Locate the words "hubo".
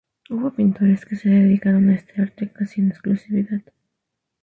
0.31-0.49